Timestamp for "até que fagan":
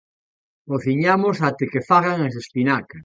1.47-2.17